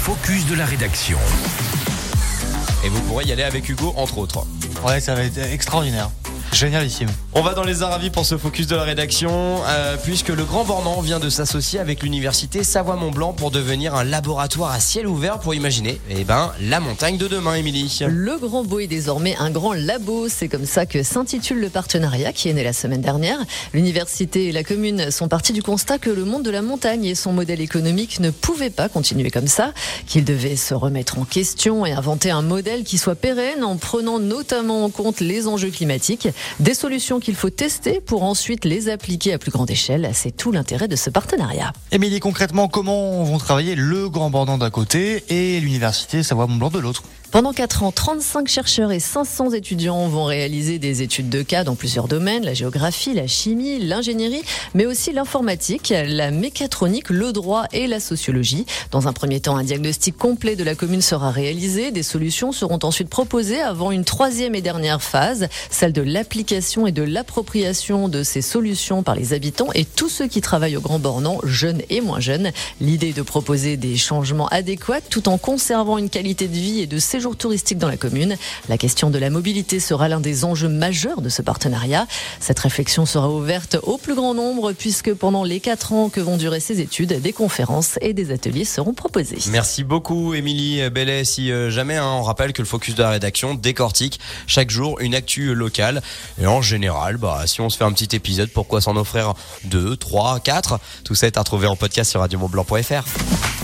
[0.00, 1.18] focus de la rédaction.
[2.82, 4.46] Et vous pourrez y aller avec Hugo, entre autres.
[4.82, 6.08] Ouais, ça va être extraordinaire.
[6.52, 7.08] Génialissime.
[7.32, 10.64] On va dans les Aravis pour ce focus de la rédaction, euh, puisque le Grand
[10.64, 15.54] Bornand vient de s'associer avec l'université Savoie-Mont-Blanc pour devenir un laboratoire à ciel ouvert pour
[15.54, 18.00] imaginer, eh ben, la montagne de demain, Émilie.
[18.08, 20.28] Le Grand Beau est désormais un grand labo.
[20.28, 23.38] C'est comme ça que s'intitule le partenariat qui est né la semaine dernière.
[23.72, 27.14] L'université et la commune sont partis du constat que le monde de la montagne et
[27.14, 29.72] son modèle économique ne pouvaient pas continuer comme ça,
[30.06, 34.18] qu'ils devaient se remettre en question et inventer un modèle qui soit pérenne en prenant
[34.18, 36.28] notamment en compte les enjeux climatiques.
[36.60, 40.10] Des solutions qu'il faut tester pour ensuite les appliquer à plus grande échelle.
[40.14, 41.72] C'est tout l'intérêt de ce partenariat.
[41.92, 47.02] Émilie, concrètement, comment vont travailler le Grand Bornand d'un côté et l'université Savoie-Mont-Blanc de l'autre?
[47.30, 51.76] Pendant 4 ans, 35 chercheurs et 500 étudiants vont réaliser des études de cas dans
[51.76, 54.42] plusieurs domaines, la géographie, la chimie, l'ingénierie,
[54.74, 58.66] mais aussi l'informatique, la mécatronique, le droit et la sociologie.
[58.90, 61.92] Dans un premier temps, un diagnostic complet de la commune sera réalisé.
[61.92, 66.92] Des solutions seront ensuite proposées avant une troisième et dernière phase, celle de l'application et
[66.92, 70.98] de l'appropriation de ces solutions par les habitants et tous ceux qui travaillent au Grand
[70.98, 72.50] Bornand, jeunes et moins jeunes.
[72.80, 76.86] L'idée est de proposer des changements adéquats tout en conservant une qualité de vie et
[76.88, 78.38] de séjour séjour touristique dans la commune.
[78.70, 82.06] La question de la mobilité sera l'un des enjeux majeurs de ce partenariat.
[82.40, 86.38] Cette réflexion sera ouverte au plus grand nombre puisque pendant les quatre ans que vont
[86.38, 89.36] durer ces études, des conférences et des ateliers seront proposés.
[89.50, 91.24] Merci beaucoup Émilie Bellet.
[91.26, 94.98] Si euh, jamais hein, on rappelle que le focus de la rédaction décortique chaque jour
[95.00, 96.00] une actu locale
[96.40, 99.94] et en général, bah, si on se fait un petit épisode, pourquoi s'en offrir deux,
[99.94, 100.80] trois, quatre?
[101.04, 103.59] Tout ça est à retrouver en podcast sur radiomontblanc.fr.